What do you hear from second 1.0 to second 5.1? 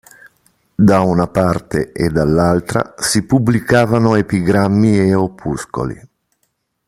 una parte e dall'altra si pubblicavano epigrammi